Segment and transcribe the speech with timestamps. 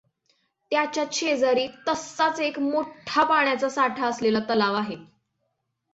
[0.71, 4.95] त्याच्याच शेजारी तसाच एक मोठा पाण्याचा साठा असलेला तलाव आहे.